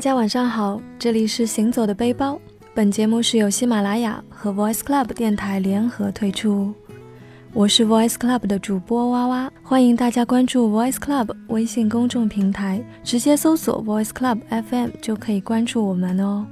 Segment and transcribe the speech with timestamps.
[0.00, 2.40] 大家晚上好，这里是行走的背包。
[2.72, 6.72] 本节目是由喜马拉雅和 Voice Club 电台联合推出，
[7.52, 16.46] 我是 Voice Club 的主播哇哇，欢迎大家关注 Voice Club 微信公众平台，直接搜索 Voice Club FM 就可以关注我们哦。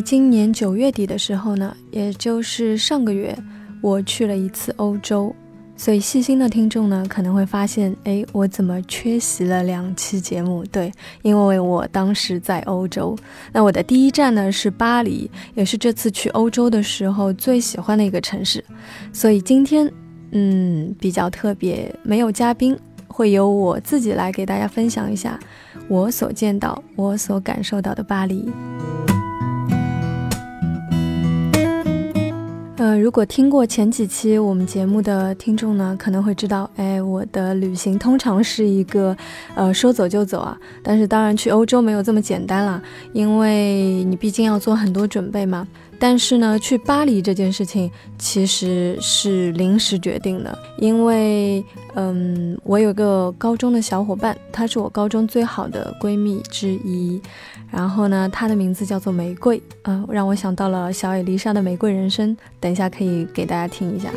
[0.00, 3.36] 今年九月底的时候呢，也就是上个月，
[3.80, 5.34] 我去了一次欧洲。
[5.76, 10.62] 所以细心的听众呢，可能会发现，哎，我怎么缺席了两期节目？
[10.66, 10.92] 对，
[11.22, 13.16] 因为我当时在欧洲。
[13.50, 18.62] 那我的第一站呢是巴黎，也是这次去欧洲的时候最喜欢的一个城市。
[19.10, 19.90] 所以今天，
[20.32, 22.78] 嗯，比较特别，没有嘉宾，
[23.08, 25.40] 会由我自己来给大家分享一下
[25.88, 28.52] 我所见到、我所感受到的巴黎。
[32.80, 39.14] 呃，如果听过前几期我们节目的听众呢，可能会知道，哎，我的旅行通常是一个，
[39.54, 40.58] 呃，说走就走啊。
[40.82, 45.68] 但是当然去欧洲没有这么简单了，因为你毕竟要做很多准备嘛。
[46.00, 51.62] 但是呢，去巴黎这件事情其实是临时决定的，因为，
[51.94, 57.20] 嗯，我有个高中的小伙伴，她是我高中最好的闺蜜之一。
[57.70, 64.08] 然后呢，她的名字叫做玫瑰，嗯，让我想到了小野丽莎的《玫瑰人生》，等一下可以给大家听一下。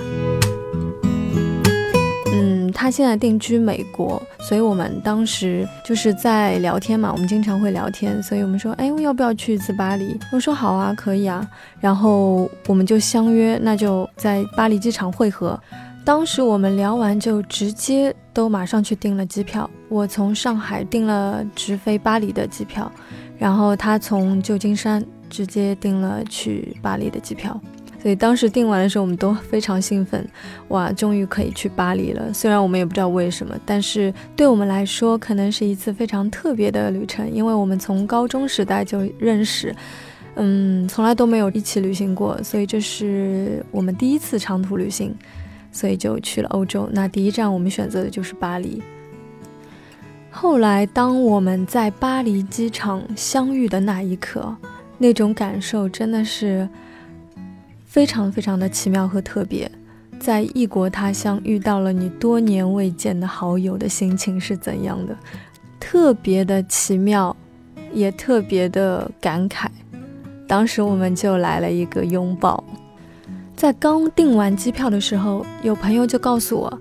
[2.74, 10.20] 他，现在定居美国，所以我们当时就是在聊天嘛，我们经常会聊天，所以我们说，哎，要不要去一次巴黎？
[10.32, 11.48] 我说好啊，可以啊。
[11.80, 15.60] 然后我们就相约，那就在巴黎机场汇合。
[16.06, 22.92] 当时我们聊完就直接都马上去订了机票，我从上海订了直飞巴黎的机票。
[23.38, 27.60] 然后他从旧金山直接订了去巴黎的机票，
[28.03, 30.27] 所以当时订完的时候，我们都非常兴奋，
[30.67, 32.33] 哇，终于可以去巴黎了。
[32.33, 39.73] 虽然我们也不知道为什么，但是对我们来说，可能是一次非常特别的旅程，因为我们从高中时代就认识，
[40.36, 45.15] 嗯，从来都没有一起旅行过，所以这是我们第一次长途旅行，
[45.71, 46.89] 所以就去了欧洲。
[46.91, 48.83] 那第一站我们选择的就是巴黎。
[50.30, 54.53] 后来，当我们在巴黎机场相遇的那一刻，
[54.97, 56.67] 那种感受真的是
[57.93, 59.70] 非常非常的奇妙和特别。
[60.20, 65.15] 在异国他乡遇到了你多年未见的好友的心情是怎样的？
[65.80, 67.37] 特别的奇妙，
[67.93, 69.67] 也特别的感慨。
[70.48, 72.64] 当时我们就来了一个拥抱。
[73.55, 76.80] 在刚订完机票的时候，有朋友就告诉我，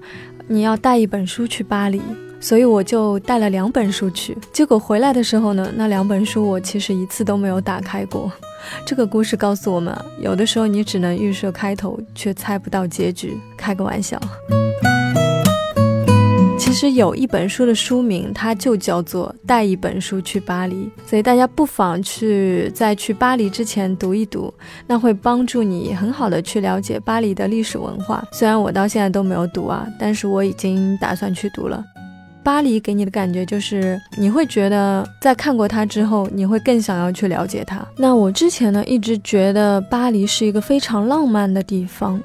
[0.48, 2.00] 你要带一本书去巴黎。
[2.40, 8.32] 所以我就带了两本书去，结果回来的时候呢，那两本书我其实一次都没有打开过。
[8.84, 13.36] 这个故事告诉我们，有的时候你只能预设开头，却猜不到结局。
[13.56, 14.20] 开个玩笑。
[16.58, 20.74] 其实有一本书的书名，它就叫做《带一本书去巴黎》，
[21.06, 24.52] 所以大家不妨去在去巴黎之前读一读，
[24.86, 28.24] 那会帮助你很好的去了解巴黎的历史文化。
[28.32, 31.84] 虽然我到现在都没有读啊，但是我已经打算去读了。
[32.44, 37.86] 巴黎给你的感觉就是，你会觉得在看过它之后，你会更想要去了解它。
[37.97, 42.20] 那我之前呢，一直觉得巴黎是一个非常浪漫的地方，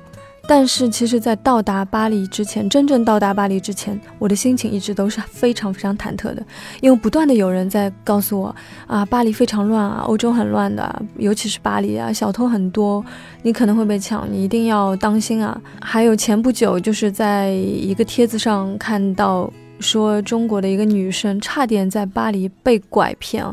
[0.47, 6.44] 但是其实，在到达巴黎之前，真正到达巴黎之前，我的心情一直都是非常非常忐忑的，
[6.81, 8.56] 因为不断的有人在告诉我
[8.88, 13.06] 啊，巴黎非常乱啊，欧洲很乱的，尤其是巴黎啊，小偷很多，
[13.44, 15.61] 你可能会被抢，你一定要当心啊。
[15.79, 19.51] 还有前不久就是在一个帖子上看到。
[19.79, 23.45] 说中国的一个女生差点在巴黎被拐骗，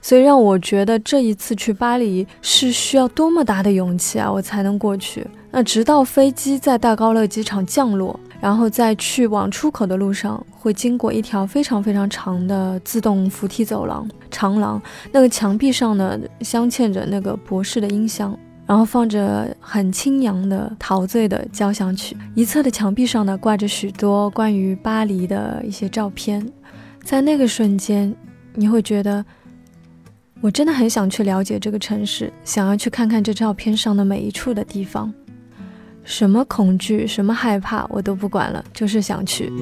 [0.00, 5.26] 所以让我觉得这一次去巴黎是需要多么大的勇气啊，我才能过去。
[5.50, 14.80] 那直到飞机在大高乐机场降落，然后在去往出口的路上，会经过一条非常非常长的自动扶梯走廊长廊，
[15.12, 18.36] 那个墙壁上呢镶嵌着那个博士的音箱。
[18.72, 26.42] 然后放着很清扬的陶醉的交响曲，一侧的墙壁上呢挂着许多关于巴黎的一些照片，
[27.04, 28.16] 在那个瞬间，
[28.54, 29.22] 你会觉得
[30.40, 35.12] 我真的很想去了解这个城市，想要去看看这照片上的每一处的地方，
[36.02, 39.52] 什么恐惧，什么害怕，我都不管了，就是想去。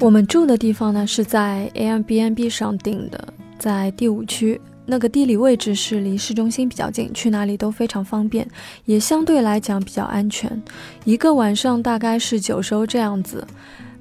[0.00, 4.60] 我们住的地方呢是在 Airbnb 上订的，在第五区。
[4.86, 8.46] 那个地理位置是离市中心比较近，去哪里都非常方便，
[8.84, 10.62] 也相对来讲比较安全。
[11.04, 13.46] 一个晚上大概是九收这样子，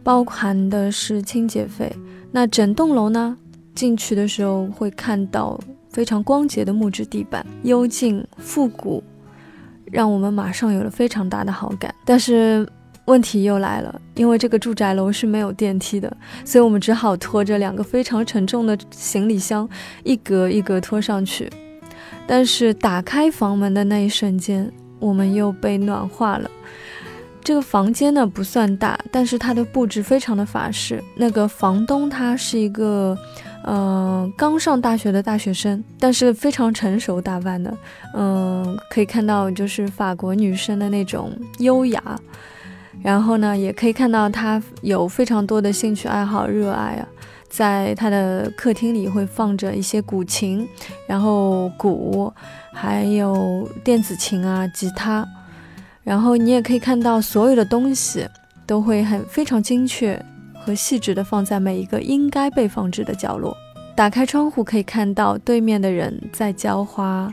[0.04, 1.92] 包含的是清洁费。
[2.32, 3.38] 那整栋楼呢，
[3.74, 5.60] 进去的时候会看到
[5.90, 9.02] 非常光洁的木质地板，幽静复古，
[9.86, 11.94] 让我们马上有了非常大的好感。
[12.04, 12.68] 但是
[13.06, 16.16] 问题又来了，因为这个住宅楼是没有电梯的，
[16.46, 19.68] 所以我们只好拖着两个非常沉重的行李箱，
[20.04, 21.50] 一格一格拖上去。
[22.26, 26.50] 但是打开房门的那一瞬间，我们又被暖化了。
[27.44, 31.04] 这个房间呢不算大，但是它的布置非常的法式。
[31.18, 33.18] 那个房东他是一个，
[33.66, 37.78] 嗯，刚上大学的大学生，但是非常成熟打扮的，
[38.14, 42.02] 嗯，可以看到就是法国女生的那种优雅。
[43.04, 47.08] 然后呢，也可以看到他有非常多的兴趣爱好、热爱啊，
[47.50, 50.68] 在他的客厅里会放着一些古琴，
[51.06, 52.34] 然后鼓，
[52.72, 55.28] 还有电子琴啊、吉他。
[56.02, 58.28] 然后你也可以看到，所有的东西
[58.66, 60.20] 都会很非常精确
[60.54, 63.56] 和细致的放在每一个应该被放置的角落。
[63.96, 67.32] 打开窗户可以看到对面的人在浇花，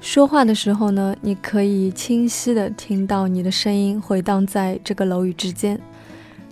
[0.00, 5.78] 说话的时候呢，你可以清晰的听到你的声音回荡在这个楼宇之间。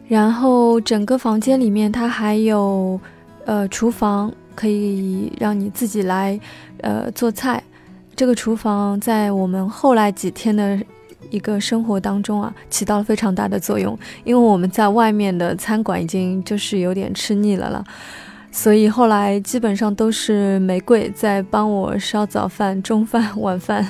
[0.08, 3.00] 然后整个房间里面它还有，
[3.44, 6.38] 呃，厨房可以让你自己来，
[6.82, 7.62] 呃，做菜。
[8.14, 10.78] 这个厨房在我们后来几天的。
[11.28, 13.98] 一个生活当中啊，起到了非常大的作用。
[14.22, 17.84] 因为我们在外面的餐馆已经就是有点吃腻了了，
[18.56, 23.86] 所以后来基本上都是玫瑰在帮我烧早饭、中饭、晚饭。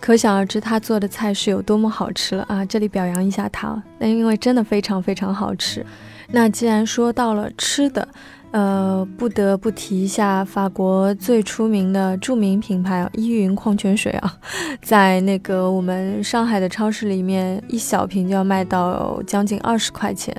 [0.00, 2.64] 可想而知，他做的菜是有多么好吃了啊！
[2.64, 5.86] 这里表扬一下他，那因为真的非常非常好吃。
[6.32, 8.06] 那既然说到了吃的。
[8.50, 14.36] 呃，不得不提一下法国最出名的著名品牌依云矿泉水啊，
[14.82, 20.36] 在那个我们上海的超市里面，一小瓶就要卖到将近二十块钱。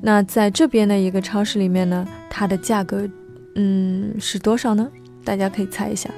[0.00, 3.08] 那在这边的一个超市里面呢，它的价格，
[3.54, 4.88] 嗯，是多少呢？
[5.24, 6.08] 大家可以猜一下，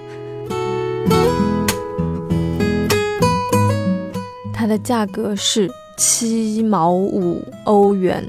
[4.52, 8.22] 它的价格是七毛五欧元。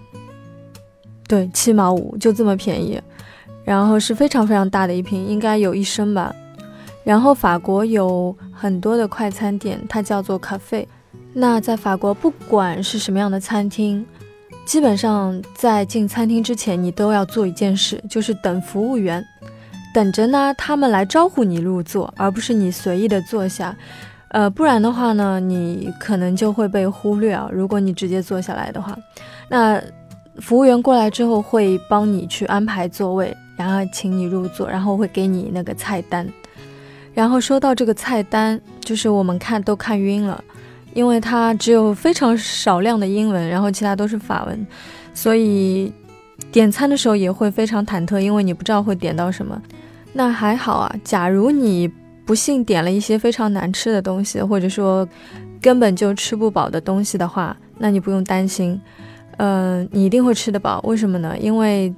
[1.28, 3.00] 对，七毛五就这么便宜，
[3.64, 6.34] 然后是非常非常大的一瓶，应该有一升吧。
[7.04, 10.88] 然后法国有很多的快餐店，它叫做咖啡。
[11.34, 14.06] 那在法国，不管是什么样的餐厅，
[14.70, 19.26] 基本上在进餐厅之前，你都要做一件事，就是等服务员，
[19.92, 23.76] 等着呢他们来招呼你入座，而不是你随意的坐下。
[24.28, 27.50] 呃，不然的话呢，你可能就会被忽略啊。
[27.52, 28.96] 如果你直接坐下来的话，
[29.50, 29.82] 那。
[30.40, 36.26] 服务员过来之后会帮你去安排座位，然后请你入座，然后会给你那个菜单。
[37.14, 40.42] 然后说到这个菜单，就是我们看都看晕了，
[40.94, 44.68] 因为它只有非常少量的英文，然后其他都是法文，
[45.14, 45.92] 所以
[46.52, 49.62] 点餐的时候也会非常忐忑，因为你不知道会点到什么。
[50.14, 51.88] 那还好啊，假如你
[52.26, 55.08] 不幸点了一些非常难吃的东西，或者说
[55.62, 58.80] 根本就吃不饱的东西的话，那你不用担心。
[59.38, 61.38] 嗯，你一定会吃得饱，为什么呢？
[61.40, 61.94] 因为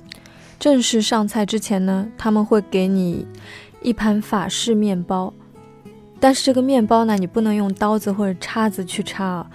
[0.59, 3.25] 正式上菜之前呢，他们会给你
[3.81, 5.33] 一盘法式面包，
[6.21, 9.45] 但是这个面包呢，你不能用刀子或者叉子去插，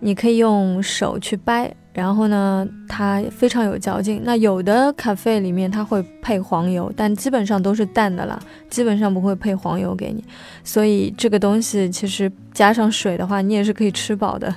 [0.00, 4.20] 你可以用手去掰，然后呢，它非常有嚼劲。
[4.24, 8.38] 那有的咖啡里面它会配黄油，但基本上都是淡的啦，
[8.68, 10.24] 基本上不会配黄油给你，
[10.64, 14.52] 所以这个东西其实加上水的话，你也是可以吃饱的，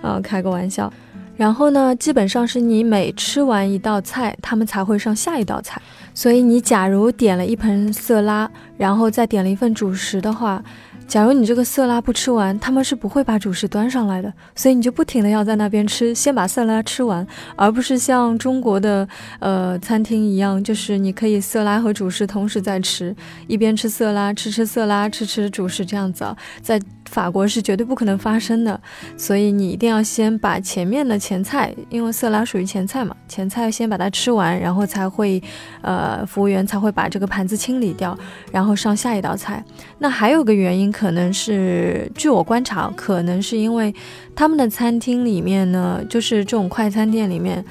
[0.00, 0.90] 啊， 开个玩笑。
[1.36, 5.80] 然后呢，基本上是你每吃完一道菜，他们才会上下一道菜。
[6.14, 10.62] 所以你假如点了一盆色拉，然后再点了一份主食的话。
[11.06, 19.08] 假如你这个色拉不吃完，他们是不会把主食端上来的，所以你就不停的要在那边吃，先把色拉吃完，而不是像中国的
[19.38, 23.14] 呃餐厅一样，就是你可以色拉和主食同时在吃，
[23.46, 28.80] 一边吃色拉，吃吃色拉，吃吃主食这样子啊，在法国是绝对不可能发生的，
[29.16, 35.42] 所以你一定要先把前面的前菜，因为色拉属于前菜嘛，前菜先把它吃完，然后才会，
[35.82, 38.18] 呃，服务员才会把这个盘子清理掉，
[38.50, 39.62] 然后上下一道菜。
[39.98, 40.86] 那还有个原因。
[40.96, 43.94] 可能是，据我观察，可能是因为
[44.34, 47.62] 他们的餐厅里面呢，就是这种快餐店里面，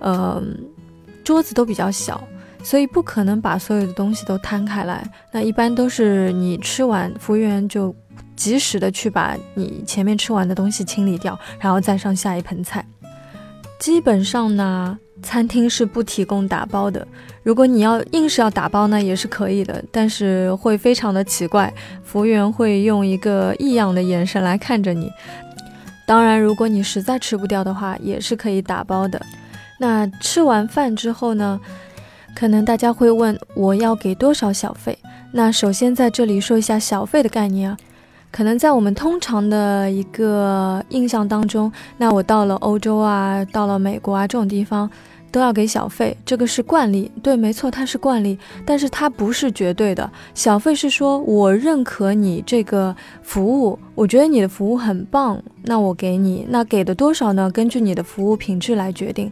[0.00, 0.42] 呃，
[1.22, 2.22] 桌子都比较小，
[2.62, 5.02] 所以不可能把所有的东西都摊开来。
[5.32, 7.94] 那一般都是你吃完，服务员就
[8.36, 12.84] 及时的去把你前面吃完的东西清理掉，然后再上下一盆菜。
[13.78, 14.98] 基本上呢。
[15.22, 17.06] 餐厅是不提供打包的，
[17.42, 25.10] 如果你要硬是要打包呢，也是可以的，但是会非常的奇怪，服务员会用一个异样的眼神来看着你。
[26.06, 29.18] 当然，如果你实在吃不掉的话，也是可以打包的。
[29.80, 31.58] 那吃完饭之后呢，
[32.36, 34.98] 可能大家会问我要给多少小费？
[35.32, 37.76] 那首先在这里说一下小费的概念啊。
[38.34, 44.90] 可能在我们通常的一个印象当中，那我到了欧洲啊，到了美国啊这种地方，
[45.30, 47.08] 都要给小费，这个是惯例。
[47.22, 48.36] 对，没错，它是惯例，
[48.66, 50.10] 但是它不是绝对的。
[50.34, 56.44] 小费是说我认可你这个服务，我觉得你的服务很棒，那我给你。
[56.48, 57.48] 那给的多少呢？
[57.52, 59.30] 根据你的服务品质来决定。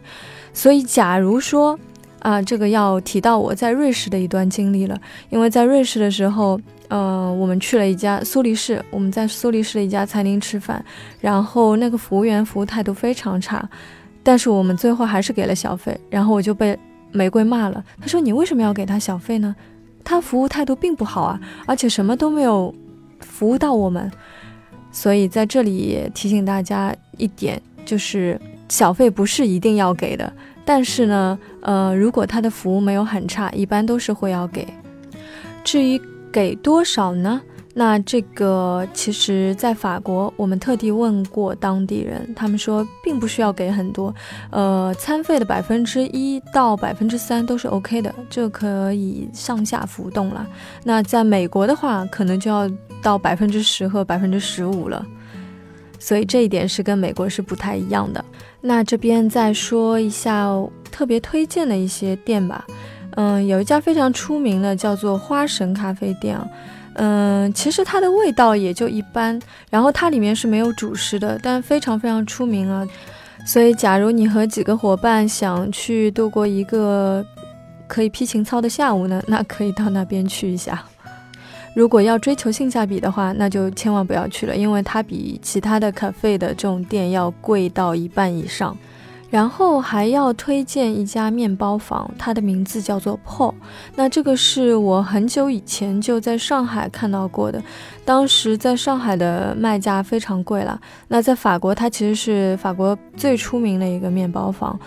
[0.53, 1.77] 所以，假如说
[2.19, 4.97] 啊，这个要提到我在瑞士的一段经历了，
[5.29, 6.57] 因为在瑞士的时候。
[6.89, 10.83] 嗯，我们去了一家苏黎世，我们在苏黎世的一家餐厅吃饭，
[11.19, 13.67] 然后那个服务员服务态度非常差，
[14.21, 16.77] 但是我们最后还是给了小费，然后我就被
[17.11, 17.83] 玫瑰骂了。
[17.99, 19.55] 他说：“你为什么要给他小费呢？
[20.03, 22.73] 他服务态度并不好啊，而且什么都没有
[23.19, 24.11] 服务到我们。”
[24.91, 30.31] 所以在这里也提醒大家一点，就是小费不是一定要给的，
[30.63, 34.67] 但是呢，呃，如果他的服务没有很差，一般都是会要给。
[35.63, 35.99] 至于。
[36.33, 37.39] 给多少呢？
[37.75, 44.13] 那这个其实，在法国，我们特地问过当地人，他们说并不需要给很多，
[44.51, 50.45] 呃，餐费的百分之一到百分之三都是 OK 的，这可以上下浮动了。
[50.83, 52.69] 那在美国的话，可能就要
[53.01, 55.03] 到百分之十和百分之十五了，
[55.97, 58.23] 所以这一点是跟美国是不太一样的。
[58.61, 60.47] 那这边再说一下
[60.91, 62.63] 特别推荐的一些店吧。
[63.15, 66.47] 嗯，有一家非常出名的，叫做花神咖啡店啊。
[66.95, 72.87] 嗯，其实它的味道也就一般，然后它里面是没有主食的，但非常非常出名啊。
[73.45, 77.25] 所以，假如你和几个伙伴想去度过一个
[77.87, 80.83] 可以劈情操的下午呢，那可以到那边去一下。
[81.75, 88.77] 如果要追求性价比的话，那就千万不要去了，因为它比其他的咖啡的这种店要贵到一半以上。
[89.33, 93.55] 然后还要推荐一家面包房，它的名字叫做 Paul。
[93.95, 97.59] 那这个是我很久以前就在上海看到过的，
[98.05, 100.79] 当时在上海的卖价非常贵了。
[101.07, 104.79] 那在法国，它其实是法国最出名的一个面包房，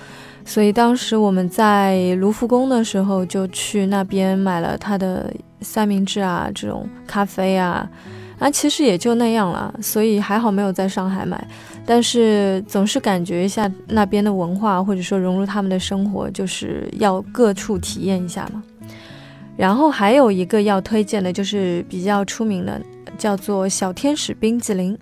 [0.45, 5.29] 所以当时我们在卢浮宫的时候就去那边买了它的
[5.61, 7.91] 三明治啊，这种咖啡啊。
[8.39, 11.43] 啊，其实也就那样了，所以还好没有在上海买，
[11.87, 18.63] 但是总是感觉一下那边的文化，或者说融入他们的生活，就是要各处体验一下嘛。
[19.57, 22.79] 然后还有一个要推荐的，就是比较出名的，
[23.17, 24.99] 叫做小天使冰激凌。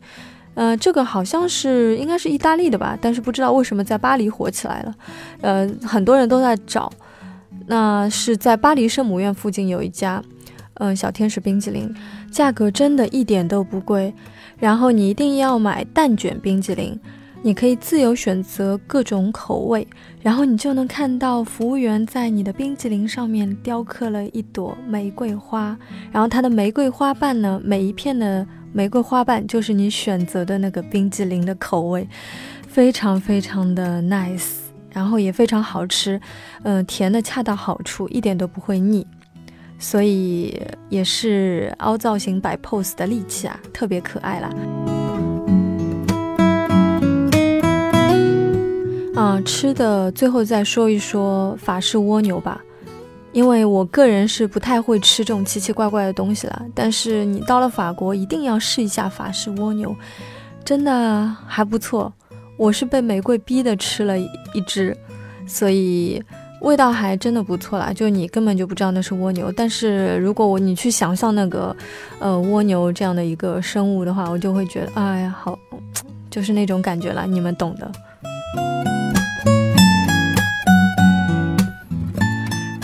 [0.54, 4.94] 呃，这个好像是应该是意大利的吧，但是不知道为什么在巴黎火起来了。
[5.40, 6.88] 呃，很多人都在找，
[7.66, 10.22] 那是在巴黎圣母院附近有一家。
[10.74, 11.92] 嗯，小天使冰激凌，
[12.34, 14.12] 价格真的一点都不贵。
[14.58, 16.98] 然后你一定要买蛋卷冰激凌，
[17.42, 19.86] 你可以自由选择各种口味，
[20.22, 25.76] 然后你就能看到服务员在你的冰激凌上面雕刻了一朵玫瑰花，
[26.10, 32.08] 然后它的玫瑰花瓣呢，每一片的玫瑰花瓣就是你选择的那个冰激凌的口味，
[32.66, 34.46] 非常非常的 nice，
[34.90, 36.20] 然后也非常好吃，
[36.62, 39.06] 嗯，甜的恰到好处，一点都不会腻。
[39.84, 44.48] 所以也是凹造型摆 pose 的利器啊，特别可爱啦。
[49.14, 52.62] 啊，吃的最后再说一说法式蜗牛吧，
[53.32, 56.62] 因为我个人是不太会吃这种奇奇怪怪的东西了。
[56.74, 59.94] 但是你到了法国，一定要试一下法式蜗牛，
[60.64, 62.10] 真的还不错。
[62.56, 64.96] 我是被玫瑰逼的吃了一只，
[65.46, 66.24] 所以。
[66.61, 69.52] 味道还真的不错啦，就你根本就不知道那是蜗牛。
[69.52, 71.76] 但是如果我你去想象那个，
[72.18, 75.58] 呃，蜗牛这样的一个生物的话，我就会觉得，哎呀，好，
[76.30, 77.90] 就是那种感觉了，你们懂的。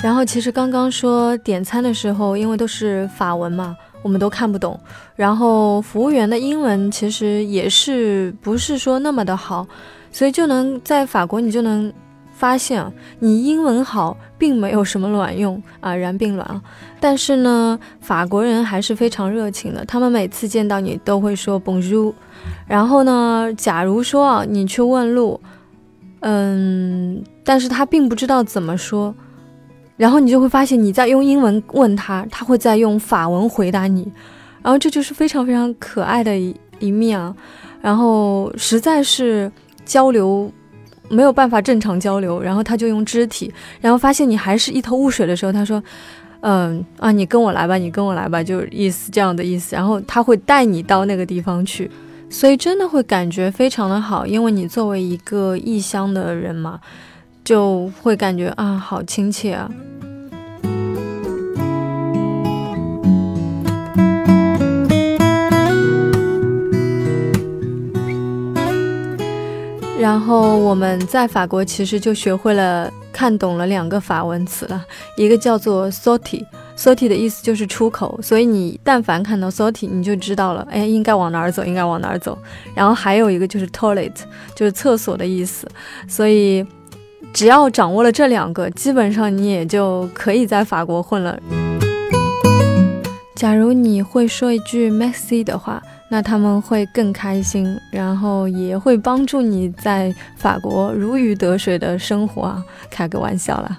[0.02, 4.78] 然后其实刚刚说点餐的时候，因为都是法文嘛，我们都看不懂。
[5.16, 9.66] 然后服务员的英文其实也是不是说那么的好，
[10.12, 11.90] 所以就能在法国你就能。
[12.40, 12.82] 发现
[13.18, 16.62] 你英文好，并没有什么卵用啊，然并卵啊。
[16.98, 22.14] 但是呢，法国人还是非常热情的，他们每次见到你都会说 Bonjour。
[22.66, 25.38] 然后呢，假如说啊，你去问路，
[26.20, 29.14] 嗯，但是他并不知道怎么说，
[29.98, 34.10] 然后你就会发现你在用英文问他，他会在用法文回答你，
[34.62, 37.36] 然后这就是非常非常可爱的一一面啊。
[37.82, 39.52] 然后实在是
[39.84, 40.50] 交流。
[41.10, 45.82] 没有办法正常交流，然后他就用肢体，然后发现你还是一头雾水的时候，他说
[46.40, 51.90] ：“嗯啊，你跟我来吧，你跟我来吧，就意思这样的意思。”然后他会带你到那个地方去，
[52.30, 56.80] 所以真的会感觉非常的好，因为你作为一个异乡的人嘛，
[57.44, 59.70] 就会感觉啊，好亲切啊。
[70.10, 74.84] 然后我们在法国其实就学会了看懂了两个法文词了，
[75.16, 82.36] 一个叫做 sorti，sorti 的意思就是出口，所以你但凡看到 sorti，你就知道了，哎，应该往哪儿走，应该往哪儿走。
[82.74, 84.10] 然后还有一个就是 toilet，
[84.56, 85.68] 就是厕所的意思。
[86.08, 86.66] 所以
[87.32, 91.38] 只要掌握了这两个，基本上你也就可以在法国混了。
[93.36, 95.80] 假如你会说一句 merci 的话。
[96.12, 102.64] 那他们会更开心，然后也会帮助你在法国如鱼得水的生活啊！
[102.90, 103.78] 开个玩笑啦。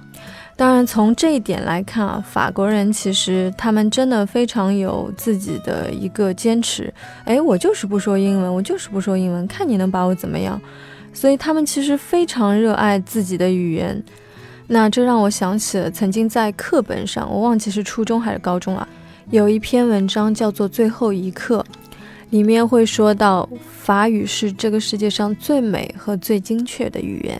[0.55, 6.93] 当然，从这一点来看啊，法国人其实他们真的非常有自己的一个坚持。
[7.25, 10.59] 哎，我就是不说英文，我就是不说英文，看你能把我怎么样？
[11.13, 14.01] 所以他们其实非常热爱自己的语言。
[14.67, 18.87] 那这让我想起了曾经在课本上，我忘记是初中还是高中了，
[19.31, 21.65] 有一篇文章叫做《最后一课》。
[22.31, 27.39] 里面会说到，法语是这个世界上最美和最精确的语言。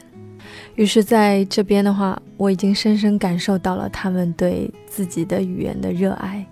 [0.75, 6.45] 于是，在这边的话，我已经深深感受到了他们对自己的语言的热爱。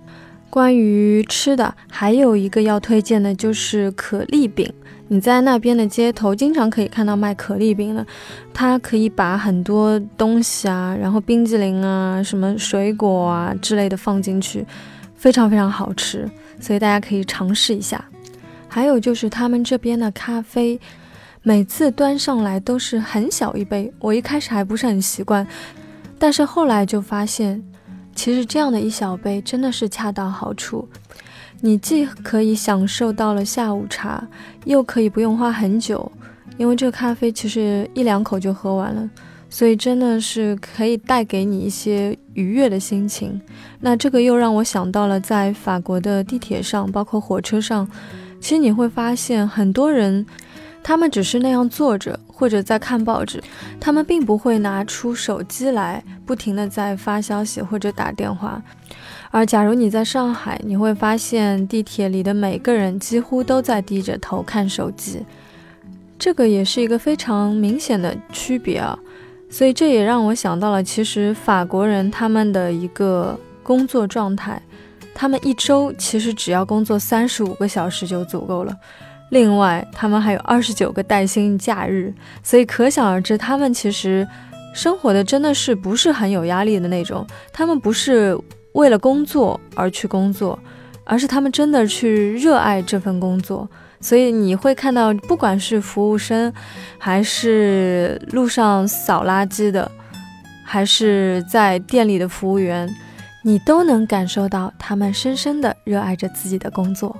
[0.49, 4.71] 关于吃的，还有一个要推荐的就是可丽饼。
[5.09, 8.05] 你在那边的街头经常可以看到卖可丽饼的，
[8.53, 14.65] 它可以把很多东西啊，然后冰激凌啊、什么水果啊之类的放进去，
[15.15, 16.29] 非常非常好吃，
[16.59, 18.03] 所以大家可以尝试一下。
[18.69, 20.79] 还有就是他们这边的咖啡，
[21.41, 23.91] 每次端上来都是很小一杯。
[23.99, 25.45] 我一开始还不是很习惯，
[26.19, 27.61] 但是后来就发现，
[28.13, 30.87] 其实这样的一小杯真的是恰到好处。
[31.61, 34.25] 你既可以享受到了下午茶，
[34.65, 36.09] 又可以不用花很久，
[36.57, 39.09] 因为这个咖啡其实一两口就喝完了，
[39.49, 43.41] 所以真的是可以带给你一些愉悦的心情。
[43.79, 47.89] 那这个又让我想到了在法国的地铁上，包括火车上。
[48.39, 50.25] 其实你会发现，很多人，
[50.81, 53.43] 他们只是那样坐着，或者在看报纸，
[53.79, 58.61] 他们并不会拿出手机来，不停的在发消息或者打电话。
[59.31, 65.23] 而假如你在上海，你会发现地铁里的每个人几乎都在低着头看手机，
[66.17, 68.97] 这个也是一个非常明显的区别啊。
[69.51, 74.61] 所以这也让我想到了，其实法国人他们的一个工作状态。
[75.19, 78.73] 他们一周其实只要工作三十五个小时就足够了，
[79.31, 84.25] 另外他们还有二十九个带薪假日，所以可想而知，他们其实
[84.73, 87.27] 生活的真的是不是很有压力的那种。
[87.51, 88.33] 他们不是
[88.71, 90.57] 为了工作而去工作，
[91.03, 93.69] 而是他们真的去热爱这份工作。
[93.99, 96.53] 所以你会看到，不管是服务生，
[96.97, 99.91] 还是路上扫垃圾的，
[100.63, 102.89] 还是在店里的服务员。
[103.43, 107.15] 你都能感受到他们深深的热爱着自己的工作。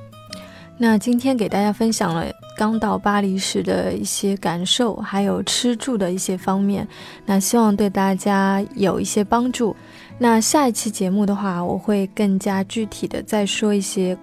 [0.78, 6.88] 那今天给大家分享了刚到巴黎时的一些感受，还有吃住的一些方面。
[7.26, 9.76] 那希望对大家有一些帮助。
[10.18, 14.18] 那下一期节目的话，我会更加具体的再说一些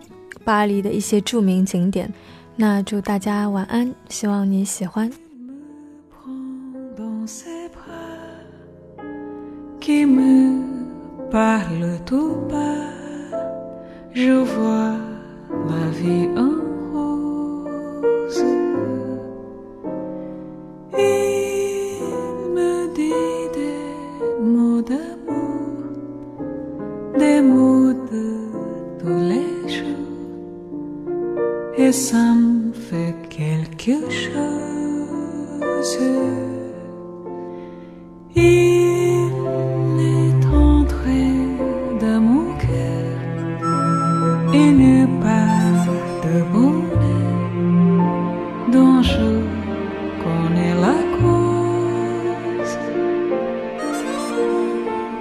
[0.44, 2.10] 巴黎的一些著名景点。
[2.54, 5.12] 那祝大家晚安，希望你喜欢。
[11.30, 13.38] Parle tout bas,
[14.14, 14.96] je vois
[15.68, 16.55] la vie en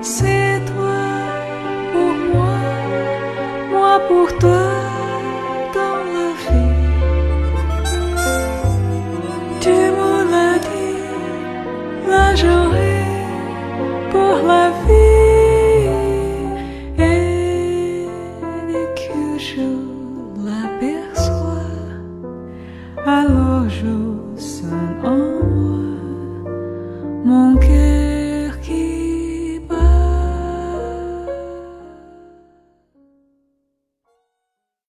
[0.06, 0.35] Sim.